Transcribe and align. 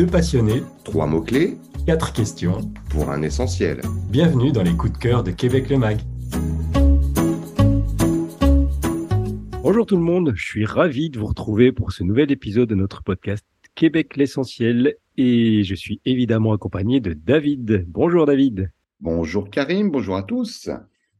Deux 0.00 0.06
passionnés, 0.06 0.62
Trois 0.82 1.06
mots-clés 1.06 1.58
quatre 1.84 2.14
questions. 2.14 2.72
pour 2.88 3.10
un 3.10 3.20
essentiel. 3.20 3.82
Bienvenue 4.10 4.50
dans 4.50 4.62
les 4.62 4.72
coups 4.74 4.94
de 4.94 4.96
cœur 4.96 5.22
de 5.22 5.30
Québec 5.30 5.68
le 5.68 5.76
Mag. 5.76 5.98
Bonjour 9.62 9.84
tout 9.84 9.96
le 9.96 10.02
monde, 10.02 10.32
je 10.34 10.42
suis 10.42 10.64
ravi 10.64 11.10
de 11.10 11.18
vous 11.18 11.26
retrouver 11.26 11.70
pour 11.70 11.92
ce 11.92 12.02
nouvel 12.02 12.32
épisode 12.32 12.70
de 12.70 12.74
notre 12.74 13.02
podcast 13.02 13.44
Québec 13.74 14.16
l'essentiel 14.16 14.96
et 15.18 15.64
je 15.64 15.74
suis 15.74 16.00
évidemment 16.06 16.54
accompagné 16.54 17.00
de 17.00 17.12
David. 17.12 17.84
Bonjour 17.86 18.24
David. 18.24 18.72
Bonjour 19.00 19.50
Karim, 19.50 19.90
bonjour 19.90 20.16
à 20.16 20.22
tous. 20.22 20.70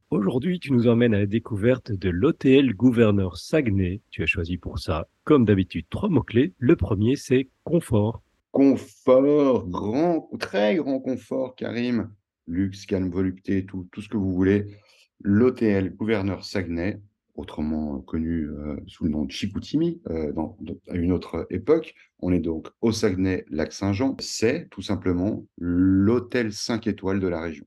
Aujourd'hui, 0.09 0.59
tu 0.59 0.73
nous 0.73 0.87
emmènes 0.87 1.13
à 1.13 1.19
la 1.19 1.27
découverte 1.27 1.91
de 1.91 2.09
l'hôtel 2.09 2.73
Gouverneur 2.73 3.37
Saguenay. 3.37 4.01
Tu 4.09 4.23
as 4.23 4.25
choisi 4.25 4.57
pour 4.57 4.79
ça, 4.79 5.07
comme 5.23 5.45
d'habitude, 5.45 5.85
trois 5.91 6.09
mots-clés. 6.09 6.53
Le 6.57 6.75
premier, 6.75 7.15
c'est 7.15 7.47
confort. 7.63 8.23
Confort, 8.51 9.67
grand, 9.67 10.29
très 10.39 10.75
grand 10.75 10.99
confort, 10.99 11.55
Karim. 11.55 12.11
Luxe, 12.47 12.85
calme, 12.85 13.09
volupté, 13.09 13.65
tout, 13.65 13.87
tout 13.91 14.01
ce 14.01 14.09
que 14.09 14.17
vous 14.17 14.33
voulez. 14.33 14.77
L'hôtel 15.21 15.95
Gouverneur 15.95 16.43
Saguenay, 16.43 16.99
autrement 17.35 18.01
connu 18.01 18.49
euh, 18.49 18.75
sous 18.87 19.05
le 19.05 19.11
nom 19.11 19.25
de 19.25 19.31
Chicoutimi, 19.31 20.01
euh, 20.09 20.33
dans, 20.33 20.57
à 20.89 20.95
une 20.95 21.11
autre 21.11 21.47
époque. 21.49 21.93
On 22.19 22.33
est 22.33 22.39
donc 22.39 22.67
au 22.81 22.91
Saguenay, 22.91 23.45
lac 23.49 23.71
Saint-Jean. 23.71 24.17
C'est 24.19 24.69
tout 24.69 24.81
simplement 24.81 25.45
l'hôtel 25.57 26.51
5 26.51 26.87
étoiles 26.87 27.19
de 27.19 27.27
la 27.27 27.41
région. 27.41 27.65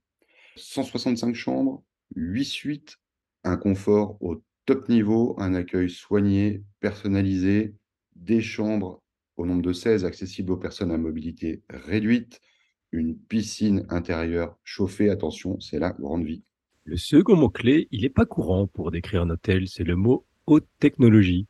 165 0.56 1.34
chambres, 1.34 1.82
8 2.14 2.44
suites, 2.44 2.96
un 3.42 3.56
confort 3.56 4.16
au 4.20 4.42
top 4.66 4.88
niveau, 4.88 5.34
un 5.38 5.54
accueil 5.54 5.90
soigné, 5.90 6.62
personnalisé, 6.80 7.74
des 8.16 8.40
chambres 8.40 9.02
au 9.36 9.46
nombre 9.46 9.62
de 9.62 9.72
16 9.72 10.04
accessibles 10.04 10.52
aux 10.52 10.56
personnes 10.56 10.90
à 10.90 10.98
mobilité 10.98 11.62
réduite, 11.68 12.40
une 12.92 13.16
piscine 13.16 13.86
intérieure 13.88 14.56
chauffée, 14.62 15.10
attention, 15.10 15.58
c'est 15.60 15.78
la 15.78 15.90
grande 15.90 16.24
vie. 16.24 16.44
Le 16.84 16.96
second 16.96 17.36
mot-clé, 17.36 17.88
il 17.90 18.02
n'est 18.02 18.10
pas 18.10 18.26
courant 18.26 18.66
pour 18.66 18.90
décrire 18.90 19.22
un 19.22 19.30
hôtel, 19.30 19.68
c'est 19.68 19.84
le 19.84 19.96
mot 19.96 20.26
haute 20.46 20.68
technologie. 20.78 21.46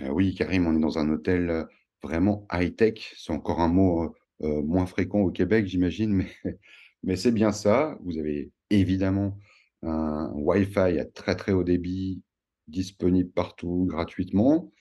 Euh, 0.00 0.08
oui, 0.10 0.34
Karim, 0.34 0.66
on 0.66 0.76
est 0.76 0.80
dans 0.80 0.98
un 0.98 1.08
hôtel 1.08 1.50
euh, 1.50 1.64
vraiment 2.02 2.46
high-tech, 2.52 3.14
c'est 3.16 3.32
encore 3.32 3.60
un 3.60 3.68
mot 3.68 4.04
euh, 4.04 4.08
euh, 4.42 4.62
moins 4.62 4.86
fréquent 4.86 5.20
au 5.20 5.30
Québec, 5.30 5.66
j'imagine, 5.66 6.12
mais, 6.12 6.30
mais 7.02 7.16
c'est 7.16 7.32
bien 7.32 7.52
ça. 7.52 7.96
Vous 8.02 8.18
avez 8.18 8.50
évidemment 8.70 9.38
un 9.82 10.30
Wi-Fi 10.34 10.98
à 10.98 11.04
très 11.04 11.36
très 11.36 11.52
haut 11.52 11.64
débit 11.64 12.22
disponible 12.68 13.30
partout 13.30 13.86
gratuitement, 13.88 14.72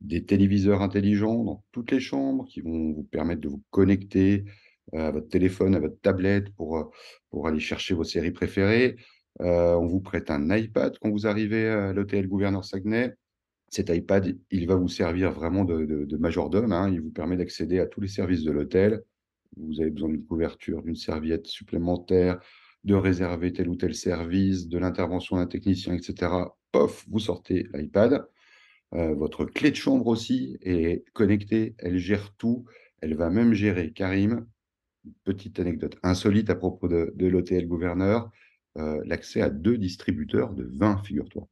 des 0.00 0.24
téléviseurs 0.24 0.82
intelligents 0.82 1.44
dans 1.44 1.64
toutes 1.72 1.90
les 1.90 2.00
chambres 2.00 2.46
qui 2.46 2.60
vont 2.60 2.92
vous 2.92 3.04
permettre 3.04 3.40
de 3.40 3.48
vous 3.48 3.62
connecter 3.70 4.44
euh, 4.94 5.08
à 5.08 5.10
votre 5.10 5.28
téléphone, 5.28 5.74
à 5.74 5.80
votre 5.80 6.00
tablette 6.00 6.50
pour, 6.54 6.78
euh, 6.78 6.84
pour 7.30 7.48
aller 7.48 7.60
chercher 7.60 7.94
vos 7.94 8.04
séries 8.04 8.30
préférées. 8.30 8.96
Euh, 9.40 9.74
on 9.74 9.86
vous 9.86 10.00
prête 10.00 10.30
un 10.30 10.56
iPad 10.56 10.96
quand 11.00 11.10
vous 11.10 11.26
arrivez 11.26 11.68
à 11.68 11.92
l'hôtel 11.92 12.26
Gouverneur 12.28 12.64
Saguenay. 12.64 13.14
Cet 13.70 13.90
iPad, 13.90 14.36
il 14.50 14.66
va 14.66 14.76
vous 14.76 14.88
servir 14.88 15.30
vraiment 15.30 15.64
de, 15.64 16.16
majordome. 16.16 16.72
hein. 16.72 16.90
Il 16.90 17.02
vous 17.02 17.10
permet 17.10 17.36
d'accéder 17.36 17.78
à 17.80 17.86
tous 17.86 18.00
les 18.00 18.08
services 18.08 18.42
de 18.42 18.50
l'hôtel. 18.50 19.02
Vous 19.56 19.80
avez 19.80 19.90
besoin 19.90 20.08
d'une 20.08 20.24
couverture, 20.24 20.82
d'une 20.82 20.96
serviette 20.96 21.46
supplémentaire, 21.46 22.40
de 22.84 22.94
réserver 22.94 23.52
tel 23.52 23.68
ou 23.68 23.76
tel 23.76 23.94
service, 23.94 24.68
de 24.68 24.78
l'intervention 24.78 25.36
d'un 25.36 25.46
technicien, 25.46 25.94
etc. 25.94 26.32
Pof, 26.72 27.04
vous 27.08 27.18
sortez 27.18 27.66
l'iPad. 27.74 28.26
Euh, 28.94 29.14
votre 29.14 29.44
clé 29.44 29.70
de 29.70 29.76
chambre 29.76 30.06
aussi 30.06 30.56
est 30.62 31.04
connectée. 31.12 31.74
Elle 31.78 31.98
gère 31.98 32.32
tout. 32.34 32.64
Elle 33.00 33.14
va 33.14 33.30
même 33.30 33.52
gérer, 33.52 33.92
Karim, 33.92 34.46
petite 35.24 35.60
anecdote 35.60 35.96
insolite 36.02 36.50
à 36.50 36.54
propos 36.56 36.88
de, 36.88 37.12
de 37.14 37.26
l'hôtel 37.26 37.66
Gouverneur, 37.68 38.30
euh, 38.76 39.00
l'accès 39.04 39.40
à 39.40 39.50
deux 39.50 39.78
distributeurs 39.78 40.54
de 40.54 40.64
vin, 40.64 41.00
figure-toi. 41.04 41.46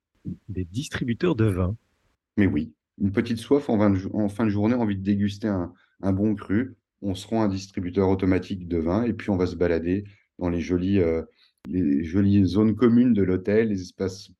Des 0.48 0.64
distributeurs 0.64 1.36
de 1.36 1.46
vin. 1.46 1.76
Mais 2.36 2.46
oui, 2.46 2.72
une 2.98 3.12
petite 3.12 3.38
soif 3.38 3.68
en, 3.70 3.78
fin 3.78 3.90
de 3.90 3.94
jo- 3.96 4.10
en 4.12 4.28
fin 4.28 4.44
de 4.44 4.50
journée, 4.50 4.74
envie 4.74 4.96
de 4.96 5.02
déguster 5.02 5.48
un, 5.48 5.72
un 6.02 6.12
bon 6.12 6.34
cru. 6.34 6.74
On 7.02 7.14
se 7.14 7.26
rend 7.28 7.42
à 7.42 7.44
un 7.44 7.48
distributeur 7.48 8.08
automatique 8.08 8.66
de 8.66 8.78
vin 8.78 9.04
et 9.04 9.12
puis 9.12 9.30
on 9.30 9.36
va 9.36 9.46
se 9.46 9.54
balader 9.56 10.04
dans 10.38 10.48
les 10.48 10.60
jolies, 10.60 10.98
euh, 10.98 11.22
les 11.68 12.02
jolies 12.04 12.44
zones 12.44 12.74
communes 12.74 13.12
de 13.12 13.22
l'hôtel, 13.22 13.68
les 13.68 13.82
espaces, 13.82 14.30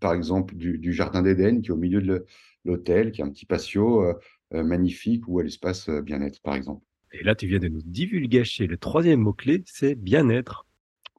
par 0.00 0.14
exemple, 0.14 0.54
du, 0.56 0.78
du 0.78 0.92
Jardin 0.92 1.22
d'Éden 1.22 1.60
qui 1.60 1.68
est 1.68 1.72
au 1.72 1.76
milieu 1.76 2.00
de 2.00 2.26
l'hôtel, 2.64 3.12
qui 3.12 3.20
est 3.20 3.24
un 3.24 3.30
petit 3.30 3.46
patio 3.46 4.04
euh, 4.04 4.14
euh, 4.54 4.62
magnifique 4.62 5.28
ou 5.28 5.38
à 5.38 5.42
l'espace 5.42 5.88
euh, 5.88 6.02
bien-être, 6.02 6.40
par 6.42 6.54
exemple. 6.54 6.84
Et 7.12 7.24
là, 7.24 7.34
tu 7.34 7.46
viens 7.46 7.58
de 7.58 7.68
nous 7.68 7.82
divulgacher 7.84 8.66
le 8.66 8.76
troisième 8.76 9.20
mot-clé, 9.20 9.62
c'est 9.66 9.94
bien-être. 9.94 10.66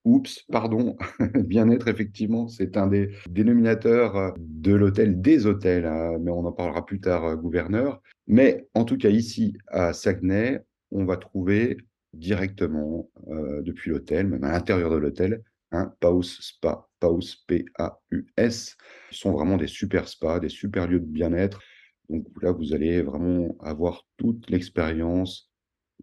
Oups, 0.03 0.45
pardon, 0.51 0.97
bien-être, 1.35 1.87
effectivement, 1.87 2.47
c'est 2.47 2.75
un 2.75 2.87
des 2.87 3.11
dénominateurs 3.29 4.33
de 4.39 4.73
l'hôtel, 4.73 5.21
des 5.21 5.45
hôtels, 5.45 5.85
hein, 5.85 6.17
mais 6.19 6.31
on 6.31 6.45
en 6.45 6.51
parlera 6.51 6.85
plus 6.85 6.99
tard, 6.99 7.25
euh, 7.25 7.35
gouverneur. 7.35 8.01
Mais 8.25 8.67
en 8.73 8.83
tout 8.83 8.97
cas, 8.97 9.09
ici, 9.09 9.55
à 9.67 9.93
Saguenay, 9.93 10.61
on 10.89 11.05
va 11.05 11.17
trouver 11.17 11.77
directement, 12.13 13.09
euh, 13.29 13.61
depuis 13.61 13.91
l'hôtel, 13.91 14.27
même 14.27 14.43
à 14.43 14.51
l'intérieur 14.51 14.89
de 14.89 14.97
l'hôtel, 14.97 15.43
un 15.71 15.87
Paus 15.99 16.23
Spa, 16.23 16.87
Paus, 16.99 17.43
P-A-U-S. 17.47 18.77
Sont 19.11 19.31
vraiment 19.31 19.57
des 19.57 19.67
super 19.67 20.07
spas, 20.07 20.39
des 20.39 20.49
super 20.49 20.87
lieux 20.87 20.99
de 20.99 21.05
bien-être. 21.05 21.61
Donc 22.09 22.25
là, 22.41 22.51
vous 22.51 22.73
allez 22.73 23.01
vraiment 23.01 23.55
avoir 23.61 24.05
toute 24.17 24.49
l'expérience 24.49 25.51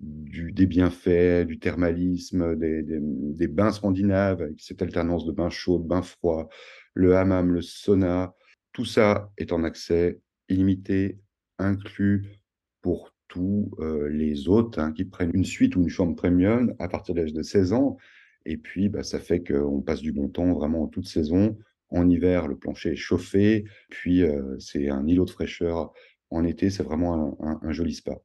du, 0.01 0.53
des 0.53 0.67
bienfaits, 0.67 1.47
du 1.47 1.59
thermalisme, 1.59 2.57
des, 2.57 3.49
bains 3.49 3.73
scandinaves, 3.73 4.43
avec 4.43 4.61
cette 4.61 4.83
alternance 4.83 5.27
de 5.27 5.33
bains 5.33 5.51
chauds, 5.51 5.79
bains 5.79 6.03
froids, 6.03 6.49
le 6.95 7.17
hammam, 7.17 7.53
le 7.53 7.63
sauna, 7.63 8.35
tout 8.73 8.85
ça 8.85 9.31
est 9.37 9.53
en 9.53 9.65
accès 9.65 10.21
illimité, 10.49 11.19
inclus 11.59 12.41
pour 12.81 13.13
tous 13.29 13.71
euh, 13.81 14.09
les 14.09 14.49
hôtes 14.49 14.79
hein, 14.79 14.93
qui 14.93 15.05
prennent 15.05 15.33
une 15.35 15.45
suite 15.45 15.77
ou 15.77 15.83
une 15.83 15.89
chambre 15.89 16.15
premium 16.15 16.75
à 16.79 16.89
partir 16.89 17.15
de 17.15 17.21
l'âge 17.21 17.35
de 17.35 17.43
16 17.43 17.73
ans. 17.75 17.99
Et 18.45 18.57
puis, 18.57 18.89
bah, 18.89 19.03
ça 19.03 19.19
fait 19.21 19.43
qu'on 19.43 19.81
passe 19.83 20.01
du 20.01 20.13
bon 20.13 20.29
temps 20.29 20.53
vraiment 20.53 20.83
en 20.85 20.87
toute 20.89 21.07
saison. 21.07 21.59
En 21.91 22.09
hiver, 22.09 22.49
le 22.49 22.57
plancher 22.59 22.91
est 22.93 22.97
chauffé, 22.97 23.65
puis 23.91 24.23
euh, 24.23 24.59
c'est 24.59 24.89
un 24.91 25.07
îlot 25.07 25.25
de 25.25 25.31
fraîcheur. 25.31 25.93
En 26.31 26.45
été, 26.45 26.71
c'est 26.71 26.83
vraiment 26.83 27.37
un- 27.41 27.47
un- 27.53 27.61
un 27.63 27.73
joli 27.73 27.95
spa. 27.95 28.17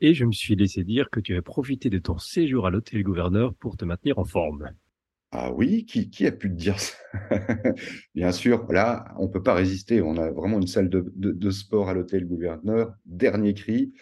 Et 0.00 0.12
je 0.12 0.24
me 0.24 0.32
suis 0.32 0.56
laissé 0.56 0.82
dire 0.82 1.08
que 1.08 1.20
tu 1.20 1.34
avais 1.34 1.40
profité 1.40 1.88
de 1.88 2.00
ton 2.00 2.18
séjour 2.18 2.66
à 2.66 2.70
l'hôtel 2.70 3.04
Gouverneur 3.04 3.54
pour 3.54 3.76
te 3.76 3.84
maintenir 3.84 4.18
en 4.18 4.24
forme. 4.24 4.72
Ah 5.30 5.52
oui, 5.52 5.84
qui, 5.84 6.08
qui 6.08 6.26
a 6.26 6.32
pu 6.32 6.48
te 6.48 6.54
dire 6.54 6.80
ça? 6.80 6.94
Bien 8.14 8.32
sûr, 8.32 8.66
là, 8.72 9.14
on 9.18 9.28
peut 9.28 9.42
pas 9.42 9.52
résister. 9.54 10.00
On 10.00 10.16
a 10.16 10.30
vraiment 10.30 10.58
une 10.58 10.66
salle 10.66 10.88
de, 10.88 11.12
de- 11.16 11.32
de 11.32 11.50
sport 11.50 11.88
à 11.90 11.94
l'hôtel 11.94 12.26
Gouverneur, 12.26 12.94
dernier 13.04 13.52
cri. 13.52 13.92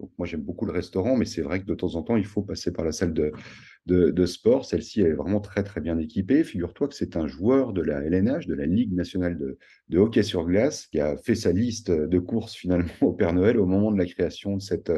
Donc 0.00 0.10
moi, 0.18 0.26
j'aime 0.26 0.42
beaucoup 0.42 0.66
le 0.66 0.72
restaurant, 0.72 1.16
mais 1.16 1.24
c'est 1.24 1.42
vrai 1.42 1.60
que 1.60 1.66
de 1.66 1.74
temps 1.74 1.94
en 1.94 2.02
temps, 2.02 2.16
il 2.16 2.24
faut 2.24 2.42
passer 2.42 2.72
par 2.72 2.84
la 2.84 2.92
salle 2.92 3.12
de, 3.14 3.32
de, 3.86 4.26
sport. 4.26 4.64
Celle-ci, 4.64 5.00
elle 5.02 5.12
est 5.12 5.14
vraiment 5.14 5.40
très, 5.40 5.62
très 5.62 5.80
bien 5.80 5.98
équipée. 5.98 6.42
Figure-toi 6.42 6.88
que 6.88 6.94
c'est 6.94 7.16
un 7.16 7.26
joueur 7.26 7.72
de 7.72 7.82
la 7.82 8.02
LNH, 8.02 8.46
de 8.46 8.54
la 8.54 8.66
Ligue 8.66 8.92
nationale 8.92 9.38
de, 9.38 9.58
de 9.88 9.98
hockey 9.98 10.22
sur 10.22 10.44
glace, 10.44 10.86
qui 10.88 11.00
a 11.00 11.16
fait 11.16 11.36
sa 11.36 11.52
liste 11.52 11.90
de 11.90 12.18
courses 12.18 12.54
finalement 12.54 12.90
au 13.02 13.12
Père 13.12 13.32
Noël 13.32 13.58
au 13.58 13.66
moment 13.66 13.92
de 13.92 13.98
la 13.98 14.06
création 14.06 14.56
de 14.56 14.62
cette, 14.62 14.92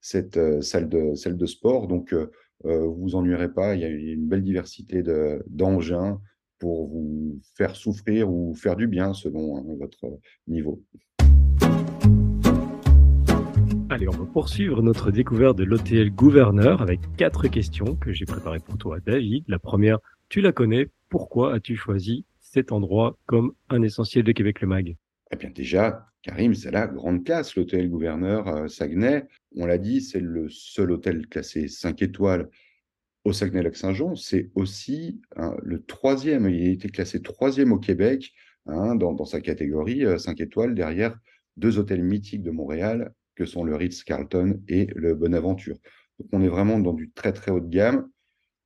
cette 0.00 0.62
salle 0.62 0.88
de, 0.88 1.14
salle 1.14 1.36
de 1.36 1.46
sport. 1.46 1.86
Donc, 1.86 2.14
euh, 2.14 2.30
euh, 2.64 2.86
vous 2.86 3.02
vous 3.02 3.14
ennuierez 3.16 3.52
pas. 3.52 3.74
Il 3.74 3.80
y 3.80 3.84
a 3.84 3.88
une 3.88 4.26
belle 4.26 4.42
diversité 4.42 5.02
de- 5.02 5.42
d'engins 5.48 6.20
pour 6.58 6.88
vous 6.88 7.40
faire 7.56 7.74
souffrir 7.74 8.30
ou 8.30 8.54
faire 8.54 8.76
du 8.76 8.86
bien 8.86 9.14
selon 9.14 9.56
hein, 9.56 9.64
votre 9.78 10.20
niveau. 10.46 10.82
Allez, 13.92 14.08
on 14.08 14.12
va 14.12 14.24
poursuivre 14.24 14.80
notre 14.80 15.10
découverte 15.10 15.58
de 15.58 15.64
l'hôtel 15.64 16.10
Gouverneur 16.10 16.80
avec 16.80 16.98
quatre 17.18 17.46
questions 17.48 17.94
que 17.94 18.10
j'ai 18.10 18.24
préparées 18.24 18.58
pour 18.58 18.78
toi, 18.78 19.00
David. 19.00 19.44
La 19.48 19.58
première, 19.58 19.98
tu 20.30 20.40
la 20.40 20.50
connais. 20.50 20.88
Pourquoi 21.10 21.52
as-tu 21.52 21.76
choisi 21.76 22.24
cet 22.40 22.72
endroit 22.72 23.18
comme 23.26 23.52
un 23.68 23.82
essentiel 23.82 24.24
de 24.24 24.32
Québec 24.32 24.62
le 24.62 24.68
Mag? 24.68 24.96
Eh 25.30 25.36
bien 25.36 25.50
déjà, 25.50 26.06
Karim, 26.22 26.54
c'est 26.54 26.70
la 26.70 26.86
grande 26.86 27.22
classe, 27.22 27.54
l'hôtel 27.54 27.90
Gouverneur 27.90 28.48
euh, 28.48 28.66
Saguenay. 28.66 29.26
On 29.56 29.66
l'a 29.66 29.76
dit, 29.76 30.00
c'est 30.00 30.20
le 30.20 30.48
seul 30.48 30.90
hôtel 30.90 31.26
classé 31.26 31.68
5 31.68 32.00
étoiles 32.00 32.48
au 33.24 33.34
Saguenay-Lac-Saint-Jean. 33.34 34.16
C'est 34.16 34.50
aussi 34.54 35.20
hein, 35.36 35.54
le 35.62 35.82
troisième, 35.82 36.48
il 36.48 36.66
a 36.66 36.70
été 36.70 36.88
classé 36.88 37.20
troisième 37.20 37.72
au 37.72 37.78
Québec 37.78 38.32
hein, 38.64 38.94
dans, 38.94 39.22
sa 39.26 39.42
catégorie 39.42 40.06
euh, 40.06 40.16
5 40.16 40.40
étoiles, 40.40 40.74
derrière 40.74 41.14
deux 41.58 41.76
hôtels 41.78 42.02
mythiques 42.02 42.42
de 42.42 42.50
Montréal, 42.50 43.12
que 43.42 43.46
sont 43.46 43.64
le 43.64 43.74
Ritz-Carlton 43.74 44.60
et 44.68 44.86
le 44.94 45.16
Bonaventure. 45.16 45.76
Donc 46.20 46.28
on 46.32 46.42
est 46.42 46.48
vraiment 46.48 46.78
dans 46.78 46.92
du 46.92 47.10
très 47.10 47.32
très 47.32 47.50
haut 47.50 47.60
de 47.60 47.68
gamme. 47.68 48.08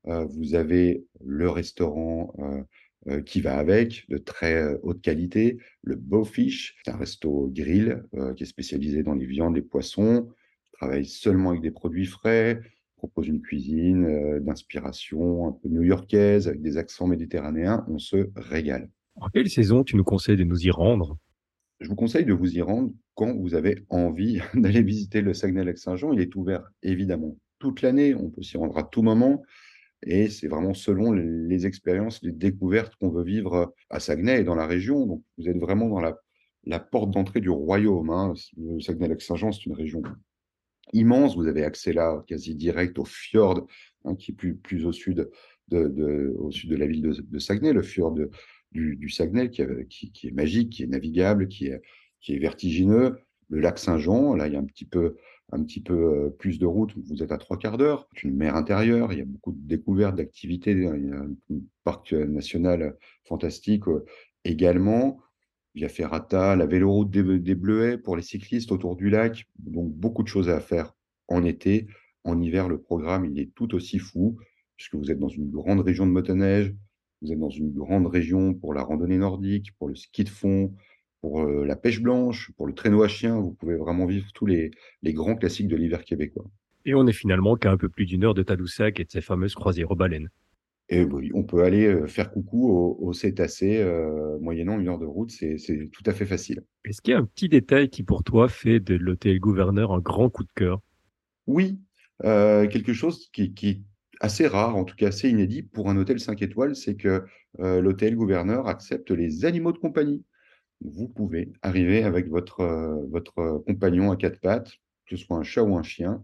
Euh, 0.07 0.27
vous 0.27 0.55
avez 0.55 1.07
le 1.25 1.49
restaurant 1.49 2.35
euh, 2.39 2.63
euh, 3.09 3.23
qui 3.23 3.41
va 3.41 3.57
avec, 3.57 4.05
de 4.11 4.19
très 4.19 4.75
haute 4.83 5.01
qualité, 5.01 5.57
le 5.81 5.97
Bowfish, 5.97 6.77
c'est 6.85 6.91
un 6.91 6.99
resto 6.99 7.51
grill 7.55 8.03
qui 8.37 8.43
est 8.43 8.47
spécialisé 8.47 9.03
dans 9.03 9.15
les 9.15 9.25
viandes, 9.25 9.57
les 9.57 9.63
poissons. 9.63 10.29
travaille 10.75 11.07
seulement 11.07 11.51
avec 11.51 11.63
des 11.63 11.71
produits 11.71 12.05
frais, 12.05 12.61
propose 12.97 13.29
une 13.29 13.41
cuisine 13.41 14.41
d'inspiration 14.41 15.49
un 15.49 15.53
peu 15.53 15.71
new-yorkaise 15.71 16.49
avec 16.49 16.61
des 16.61 16.77
accents 16.77 17.07
méditerranéens. 17.07 17.87
On 17.89 17.99
se 17.99 18.29
régale. 18.37 18.91
En 19.15 19.29
quelle 19.31 19.49
saison 19.49 19.85
tu 19.85 19.97
nous 19.97 20.05
conseilles 20.05 20.37
de 20.37 20.45
nous 20.45 20.67
y 20.67 20.71
rendre? 20.71 21.17
Je 21.81 21.89
vous 21.89 21.95
conseille 21.95 22.27
de 22.27 22.35
vous 22.35 22.57
y 22.57 22.61
rendre 22.61 22.93
quand 23.17 23.35
vous 23.35 23.55
avez 23.55 23.85
envie 23.89 24.41
d'aller 24.55 24.83
visiter 24.83 25.21
le 25.21 25.35
Saguenay-Lac-Saint-Jean. 25.35 26.13
Il 26.13 26.21
est 26.21 26.37
ouvert 26.37 26.71
évidemment 26.85 27.37
toute 27.59 27.83
l'année. 27.83 28.15
On 28.15 28.31
peut 28.31 28.43
s'y 28.43 28.57
rendre 28.57 28.79
à 28.79 28.85
tout 28.85 29.03
moment. 29.03 29.43
Et 30.03 30.29
c'est 30.29 30.47
vraiment 30.47 30.75
selon 30.75 31.13
les, 31.13 31.67
expériences, 31.67 32.23
les 32.23 32.31
découvertes 32.31 32.95
qu'on 32.97 33.09
veut 33.09 33.25
vivre 33.25 33.75
à 33.91 33.99
Saguenay 33.99 34.43
et 34.43 34.45
dans 34.45 34.55
la 34.55 34.67
région. 34.67 35.07
Donc, 35.07 35.25
vous 35.39 35.49
êtes 35.49 35.57
vraiment 35.57 35.89
dans 35.89 36.01
la, 36.01 36.79
porte 36.79 37.11
d'entrée 37.11 37.41
du 37.41 37.49
royaume. 37.49 38.11
Hein. 38.11 38.35
Le 38.59 38.79
Saguenay-Lac-Saint-Jean, 38.79 39.51
c'est 39.51 39.65
une 39.65 39.73
région 39.73 40.03
immense. 40.93 41.35
Vous 41.35 41.47
avez 41.47 41.65
accès 41.65 41.95
là 41.95 42.23
quasi 42.27 42.55
direct 42.55 42.99
au 42.99 43.07
fjord, 43.07 43.67
hein, 44.05 44.15
qui 44.15 44.33
est 44.33 44.35
plus, 44.35 44.85
au, 44.85 44.93
sud 44.93 45.29
de, 45.69 46.77
la 46.77 46.87
ville 46.87 47.03
de, 47.03 47.39
Saguenay, 47.39 47.73
le 47.73 47.83
fjord 47.83 48.15
du, 48.73 49.09
Saguenay, 49.09 49.49
qui, 49.49 50.13
qui, 50.13 50.29
est 50.29 50.33
magique, 50.33 50.71
qui 50.71 50.83
est 50.83 50.89
navigable, 50.89 51.49
qui 51.49 51.69
est, 51.69 51.81
qui 52.27 52.35
est 52.35 52.39
vertigineux. 52.39 53.21
Le 53.49 53.61
lac 53.61 53.79
Saint-Jean, 53.79 54.35
là, 54.35 54.49
il 54.49 54.53
y 54.53 54.57
a 54.57 54.59
un 54.59 54.65
petit 54.65 54.85
peu 54.85 55.17
un 55.53 55.63
petit 55.63 55.81
peu 55.81 55.95
euh, 55.95 56.31
plus 56.31 56.59
de 56.59 56.67
route, 56.67 56.93
vous 56.97 57.23
êtes 57.23 57.31
à 57.31 57.39
trois 57.39 57.57
quarts 57.57 57.79
d'heure. 57.79 58.09
C'est 58.13 58.25
une 58.25 58.35
mer 58.35 58.57
intérieure, 58.57 59.13
il 59.13 59.21
y 59.21 59.23
a 59.23 59.25
beaucoup 59.25 59.53
de 59.53 59.61
découvertes, 59.61 60.17
d'activités. 60.17 60.73
Il 60.73 60.83
y 60.83 61.13
a 61.13 61.21
un 61.21 61.31
parc 61.85 62.13
national 62.13 62.97
fantastique 63.29 63.87
euh, 63.87 64.05
également. 64.45 65.21
Via 65.77 65.89
Ferrata, 65.89 66.57
la 66.57 66.67
véloroute 66.67 67.11
des, 67.11 67.39
des 67.39 67.55
Bleuets 67.55 67.97
pour 67.97 68.17
les 68.17 68.23
cyclistes 68.23 68.73
autour 68.73 68.97
du 68.97 69.09
lac. 69.09 69.45
Donc, 69.61 69.93
beaucoup 69.93 70.25
de 70.25 70.29
choses 70.29 70.49
à 70.49 70.59
faire 70.59 70.95
en 71.29 71.45
été. 71.45 71.87
En 72.25 72.41
hiver, 72.41 72.69
le 72.69 72.81
programme, 72.81 73.25
il 73.25 73.39
est 73.39 73.55
tout 73.55 73.73
aussi 73.77 74.01
fou, 74.01 74.37
puisque 74.77 74.97
vous 74.97 75.13
êtes 75.13 75.21
dans 75.21 75.29
une 75.29 75.49
grande 75.49 75.81
région 75.81 76.07
de 76.07 76.11
motoneige, 76.11 76.75
vous 77.23 77.31
êtes 77.31 77.39
dans 77.39 77.51
une 77.51 77.73
grande 77.73 78.09
région 78.09 78.53
pour 78.53 78.75
la 78.75 78.83
randonnée 78.83 79.19
nordique, 79.19 79.77
pour 79.79 79.87
le 79.87 79.95
ski 79.95 80.25
de 80.25 80.29
fond, 80.29 80.75
pour 81.21 81.45
la 81.45 81.77
pêche 81.77 82.01
blanche, 82.01 82.51
pour 82.57 82.67
le 82.67 82.75
traîneau 82.75 83.03
à 83.03 83.09
chien, 83.09 83.37
vous 83.37 83.53
pouvez 83.53 83.77
vraiment 83.77 84.07
vivre 84.07 84.27
tous 84.35 84.47
les, 84.47 84.71
grands 85.05 85.37
classiques 85.37 85.69
de 85.69 85.77
l'hiver 85.77 86.05
québécois. 86.05 86.45
Et 86.85 86.95
on 86.95 87.07
est 87.07 87.13
finalement 87.13 87.57
qu'à 87.57 87.73
un 87.73 87.77
peu 87.77 87.89
plus 87.89 88.07
d'une 88.07 88.25
heure 88.25 88.35
de 88.35 88.43
Tadoussac 88.43 89.01
et 89.01 89.05
de 89.05 89.11
ces 89.11 89.21
fameuses 89.21 89.55
croisières 89.55 89.91
aux 89.91 89.97
baleines. 89.97 90.29
Et 90.89 91.03
oui, 91.03 91.33
on 91.35 91.43
peut 91.43 91.65
aller 91.65 92.07
faire 92.07 92.31
coucou 92.31 92.71
aux, 92.71 93.13
cétacés 93.13 93.85
moyennant 94.41 94.79
une 94.79 94.89
heure 94.89 94.99
de 94.99 95.07
route, 95.07 95.33
c'est 95.33 95.57
tout 95.91 96.03
à 96.07 96.13
fait 96.13 96.27
facile. 96.27 96.63
Est-ce 96.85 97.03
qu'il 97.03 97.13
y 97.13 97.15
a 97.15 97.19
un 97.19 97.25
petit 97.25 97.49
détail 97.49 97.89
qui 97.89 98.05
pour 98.05 98.23
toi 98.23 98.49
fait 98.49 98.79
de 98.79 98.95
l'hôtel 98.95 99.41
Gouverneur 99.41 99.93
un 99.93 99.99
grand 99.99 100.31
coup 100.31 100.45
de 100.45 100.53
cœur? 100.55 100.81
Oui, 101.49 101.81
quelque 102.23 102.93
chose 102.93 103.29
qui, 103.33 103.53
qui, 103.53 103.69
est 103.69 103.81
assez 104.21 104.47
rare, 104.47 104.77
en 104.77 104.85
tout 104.85 104.95
cas 104.95 105.09
assez 105.09 105.29
inédit 105.29 105.63
pour 105.63 105.91
un 105.91 105.97
hôtel 105.97 106.21
5 106.21 106.41
étoiles, 106.41 106.77
c'est 106.77 106.95
que 106.95 107.25
l'hôtel 107.59 108.15
Gouverneur 108.15 108.69
accepte 108.69 109.11
les 109.11 109.45
animaux 109.45 109.73
de 109.73 109.79
compagnie 109.79 110.23
vous 110.81 111.09
pouvez 111.09 111.53
arriver 111.63 112.05
avec 112.05 112.29
votre, 112.29 112.61
euh, 112.61 113.07
votre 113.11 113.63
compagnon 113.67 114.11
à 114.11 114.17
quatre 114.17 114.41
pattes, 114.41 114.73
que 115.07 115.17
ce 115.17 115.25
soit 115.25 115.37
un 115.37 115.43
chat 115.43 115.63
ou 115.63 115.77
un 115.77 115.83
chien. 115.83 116.23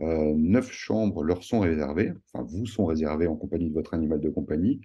Euh, 0.00 0.34
neuf 0.36 0.70
chambres 0.70 1.24
leur 1.24 1.42
sont 1.42 1.60
réservées, 1.60 2.12
enfin 2.32 2.44
vous 2.44 2.66
sont 2.66 2.86
réservées 2.86 3.26
en 3.26 3.34
compagnie 3.34 3.68
de 3.68 3.74
votre 3.74 3.94
animal 3.94 4.20
de 4.20 4.30
compagnie. 4.30 4.80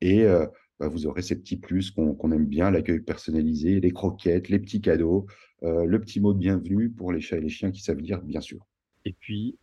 Et 0.00 0.22
euh, 0.22 0.46
bah, 0.80 0.88
vous 0.88 1.06
aurez 1.06 1.22
ces 1.22 1.36
petits 1.36 1.58
plus 1.58 1.90
qu'on 1.90 2.32
aime 2.32 2.46
bien, 2.46 2.70
l'accueil 2.70 3.00
personnalisé, 3.00 3.80
les 3.80 3.90
croquettes, 3.90 4.48
les 4.48 4.58
petits 4.58 4.80
cadeaux, 4.80 5.26
le 5.60 5.98
petit 5.98 6.20
mot 6.20 6.32
de 6.32 6.38
bienvenue 6.38 6.88
pour 6.88 7.12
les 7.12 7.20
chats 7.20 7.36
et 7.36 7.40
les 7.40 7.48
chiens 7.48 7.72
qui 7.72 7.82
savent 7.82 8.00
dire 8.00 8.22
bien 8.22 8.40
sûr. 8.40 8.64
Et 9.04 9.12
puis, 9.12 9.58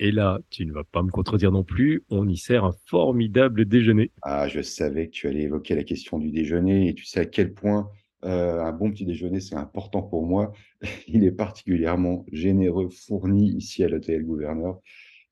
et 0.00 0.10
là, 0.10 0.40
tu 0.50 0.66
ne 0.66 0.72
vas 0.72 0.84
pas 0.84 1.02
me 1.02 1.10
contredire 1.10 1.52
non 1.52 1.62
plus, 1.62 2.02
on 2.10 2.28
y 2.28 2.36
sert 2.36 2.64
un 2.64 2.74
formidable 2.86 3.64
déjeuner. 3.66 4.10
Ah, 4.22 4.48
je 4.48 4.60
savais 4.60 5.06
que 5.06 5.12
tu 5.12 5.28
allais 5.28 5.42
évoquer 5.42 5.76
la 5.76 5.84
question 5.84 6.18
du 6.18 6.30
déjeuner 6.30 6.88
et 6.88 6.94
tu 6.94 7.04
sais 7.04 7.20
à 7.20 7.26
quel 7.26 7.52
point 7.54 7.88
euh, 8.24 8.62
un 8.62 8.72
bon 8.72 8.90
petit 8.90 9.04
déjeuner, 9.04 9.40
c'est 9.40 9.54
important 9.54 10.02
pour 10.02 10.24
moi. 10.24 10.52
Il 11.08 11.24
est 11.24 11.32
particulièrement 11.32 12.24
généreux, 12.32 12.88
fourni 12.88 13.50
ici 13.50 13.84
à 13.84 13.88
l'hôtel 13.88 14.24
Gouverneur. 14.24 14.80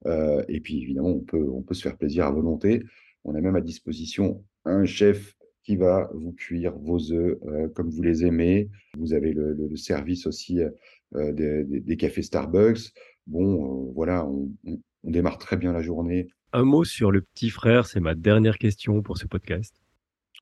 Euh, 0.07 0.45
et 0.49 0.61
puis, 0.61 0.83
évidemment, 0.83 1.11
on 1.11 1.21
peut, 1.21 1.75
se 1.75 1.83
faire 1.83 1.97
plaisir 1.97 2.27
à 2.27 2.31
volonté. 2.31 2.83
On 3.25 3.35
a 3.35 3.41
même 3.41 3.57
à 3.57 3.61
disposition 3.61 4.45
un 4.65 4.85
chef 4.85 5.37
qui 5.63 5.77
va 5.77 6.11
vous 6.13 6.33
cuire 6.33 6.77
vos 6.77 7.13
œufs 7.13 7.39
euh, 7.47 7.69
comme 7.69 7.89
vous 7.89 8.03
les 8.03 8.25
aimez. 8.27 8.69
Vous 8.99 9.15
avez 9.15 9.33
le, 9.33 9.77
service 9.77 10.27
aussi 10.27 10.61
des, 11.13 11.97
cafés 11.97 12.23
Starbucks. 12.23 12.93
Bon, 13.27 13.93
voilà, 13.95 14.27
on 14.27 14.51
démarre 15.05 15.39
très 15.39 15.57
bien 15.57 15.73
la 15.73 15.83
journée. 15.83 16.29
Un 16.53 16.65
mot 16.65 16.85
sur 16.85 17.11
le 17.11 17.23
petit 17.23 17.49
frère, 17.49 17.87
c'est 17.87 18.01
ma 18.01 18.15
dernière 18.15 18.59
question 18.59 19.03
pour 19.03 19.17
ce 19.17 19.27
podcast. 19.27 19.82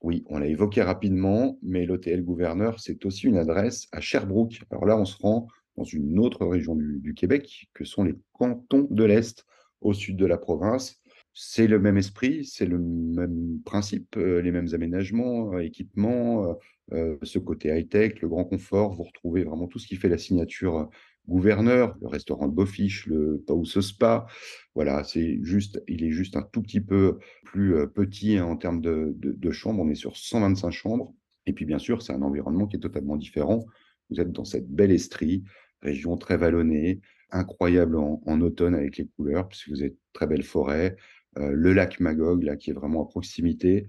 Oui, 0.03 0.25
on 0.29 0.39
l'a 0.39 0.47
évoqué 0.47 0.83
rapidement, 0.83 1.59
mais 1.63 1.85
l'hôtel 1.85 2.25
Gouverneur, 2.25 2.81
c'est 2.81 3.05
aussi 3.05 3.27
une 3.27 3.37
adresse 3.37 3.87
à 3.93 4.01
Sherbrooke. 4.01 4.63
Alors 4.71 4.87
là, 4.87 4.97
on 4.97 5.05
se 5.05 5.17
rend 5.21 5.49
dans 5.77 5.85
une 5.85 6.19
autre 6.19 6.47
région 6.47 6.75
du, 6.75 7.15
Québec, 7.15 7.69
que 7.75 7.85
sont 7.85 8.05
les 8.05 8.15
cantons 8.33 8.87
de 8.91 9.05
l'Est, 9.05 9.45
au 9.83 9.93
sud 9.93 10.17
de 10.17 10.27
la 10.27 10.39
province. 10.39 11.01
C'est 11.35 11.67
le 11.67 11.79
même 11.79 11.97
esprit, 11.97 12.45
c'est 12.45 12.67
le 12.67 12.79
même 12.79 13.61
principe, 13.65 14.17
euh, 14.17 14.41
les 14.43 14.51
mêmes 14.51 14.69
aménagements, 14.73 15.55
euh, 15.55 15.61
équipements, 15.61 16.57
euh, 16.93 17.17
ce 17.23 17.39
côté 17.39 17.69
high-tech, 17.69 18.21
le 18.21 18.29
grand 18.29 18.45
confort. 18.45 18.95
Vous 18.95 19.05
retrouvez 19.05 19.45
vraiment 19.45 19.69
tout 19.69 19.79
ce 19.79 19.87
qui 19.87 19.97
fait 19.97 20.09
la 20.09 20.19
signature 20.19 20.89
gouverneur, 21.29 21.97
le 22.01 22.09
restaurant 22.09 22.49
de 22.49 22.55
Beaufiche, 22.55 23.07
le 23.07 23.43
House 23.49 23.81
Spa. 23.81 24.27
Voilà, 24.75 25.05
c'est 25.05 25.39
juste, 25.43 25.83
il 25.89 26.05
est 26.05 26.11
juste 26.11 26.37
un 26.37 26.43
tout 26.43 26.63
petit 26.63 26.81
peu 26.81 27.19
plus 27.45 27.77
euh, 27.77 27.87
petit 27.87 28.37
hein, 28.37 28.47
en 28.47 28.57
termes 28.57 28.81
de, 28.81 29.51
chambres. 29.51 29.83
On 29.83 29.89
est 29.89 29.95
sur 29.95 30.17
125 30.17 30.71
chambres. 30.71 31.15
Et 31.47 31.53
puis, 31.53 31.65
bien 31.65 31.79
sûr, 31.79 32.03
c'est 32.03 32.13
un 32.13 32.23
environnement 32.23 32.67
qui 32.67 32.77
est 32.77 32.81
totalement 32.81 33.17
différent. 33.17 33.65
Vous 34.11 34.21
êtes 34.21 34.33
dans 34.33 34.45
cette 34.45 34.69
belle 34.69 34.91
estrie, 34.91 35.45
région 35.83 36.17
très 36.17 36.37
vallonnée, 36.37 37.01
incroyable 37.31 37.97
en, 37.97 38.41
automne 38.41 38.75
avec 38.75 38.97
les 38.97 39.07
couleurs, 39.07 39.49
puisque 39.49 39.69
vous 39.69 39.85
êtes 39.85 39.97
très 40.13 40.27
belle 40.27 40.43
forêt. 40.43 40.97
Euh, 41.39 41.51
le 41.53 41.73
lac 41.73 42.01
Magog, 42.01 42.43
là, 42.43 42.57
qui 42.57 42.71
est 42.71 42.75
vraiment 42.75 43.05
à 43.05 43.07
proximité. 43.07 43.87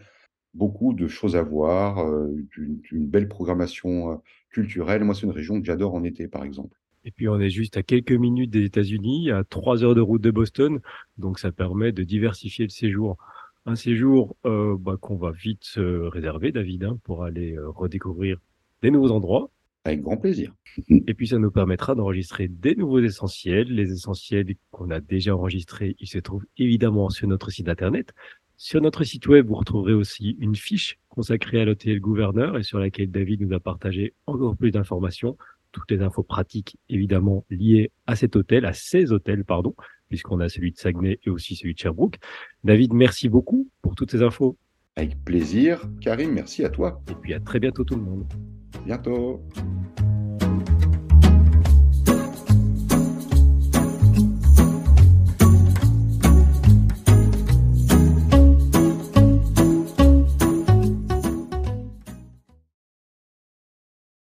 Beaucoup 0.53 0.93
de 0.93 1.07
choses 1.07 1.35
à 1.35 1.43
voir, 1.43 1.99
euh, 1.99 2.35
une, 2.57 3.07
belle 3.07 3.27
programmation 3.27 4.21
culturelle. 4.49 5.03
Moi, 5.03 5.15
c'est 5.15 5.23
une 5.23 5.31
région 5.31 5.59
que 5.59 5.65
j'adore 5.65 5.95
en 5.95 6.03
été, 6.03 6.27
par 6.27 6.43
exemple. 6.43 6.80
Et 7.03 7.11
puis 7.11 7.27
on 7.27 7.39
est 7.39 7.49
juste 7.49 7.77
à 7.77 7.83
quelques 7.83 8.11
minutes 8.11 8.51
des 8.51 8.63
États-Unis, 8.63 9.31
à 9.31 9.43
trois 9.43 9.83
heures 9.83 9.95
de 9.95 10.01
route 10.01 10.21
de 10.21 10.31
Boston, 10.31 10.79
donc 11.17 11.39
ça 11.39 11.51
permet 11.51 11.91
de 11.91 12.03
diversifier 12.03 12.65
le 12.65 12.69
séjour. 12.69 13.17
Un 13.65 13.75
séjour 13.75 14.35
euh, 14.45 14.75
bah, 14.79 14.97
qu'on 14.99 15.17
va 15.17 15.31
vite 15.31 15.63
se 15.63 15.79
réserver, 15.79 16.51
David, 16.51 16.83
hein, 16.83 16.97
pour 17.03 17.23
aller 17.23 17.55
euh, 17.55 17.69
redécouvrir 17.69 18.37
des 18.81 18.91
nouveaux 18.91 19.11
endroits. 19.11 19.51
Avec 19.83 20.01
grand 20.01 20.17
plaisir. 20.17 20.53
Et 20.89 21.13
puis 21.13 21.27
ça 21.27 21.39
nous 21.39 21.51
permettra 21.51 21.95
d'enregistrer 21.95 22.47
des 22.47 22.75
nouveaux 22.75 22.99
essentiels. 22.99 23.67
Les 23.67 23.91
essentiels 23.91 24.55
qu'on 24.69 24.89
a 24.91 24.99
déjà 24.99 25.35
enregistrés, 25.35 25.95
ils 25.99 26.07
se 26.07 26.19
trouvent 26.19 26.45
évidemment 26.57 27.09
sur 27.09 27.27
notre 27.27 27.49
site 27.49 27.69
internet. 27.69 28.13
Sur 28.57 28.79
notre 28.79 29.03
site 29.03 29.27
web, 29.27 29.47
vous 29.47 29.55
retrouverez 29.55 29.93
aussi 29.93 30.37
une 30.39 30.55
fiche 30.55 30.99
consacrée 31.09 31.61
à 31.61 31.65
l'hôtel 31.65 31.99
Gouverneur 31.99 32.59
et 32.59 32.63
sur 32.63 32.77
laquelle 32.77 33.09
David 33.09 33.41
nous 33.41 33.55
a 33.55 33.59
partagé 33.59 34.13
encore 34.27 34.55
plus 34.55 34.69
d'informations 34.69 35.35
toutes 35.71 35.89
les 35.91 36.01
infos 36.01 36.23
pratiques 36.23 36.77
évidemment 36.89 37.45
liées 37.49 37.91
à 38.07 38.15
cet 38.15 38.35
hôtel, 38.35 38.65
à 38.65 38.73
ces 38.73 39.11
hôtels, 39.11 39.45
pardon, 39.45 39.75
puisqu'on 40.09 40.39
a 40.39 40.49
celui 40.49 40.71
de 40.71 40.77
Saguenay 40.77 41.19
et 41.23 41.29
aussi 41.29 41.55
celui 41.55 41.73
de 41.73 41.79
Sherbrooke. 41.79 42.17
David, 42.63 42.93
merci 42.93 43.29
beaucoup 43.29 43.69
pour 43.81 43.95
toutes 43.95 44.11
ces 44.11 44.21
infos. 44.21 44.57
Avec 44.95 45.23
plaisir. 45.23 45.89
Karim, 46.01 46.31
merci 46.33 46.65
à 46.65 46.69
toi. 46.69 47.01
Et 47.09 47.15
puis 47.15 47.33
à 47.33 47.39
très 47.39 47.59
bientôt 47.59 47.83
tout 47.83 47.95
le 47.95 48.03
monde. 48.03 48.25
Bientôt. 48.85 49.41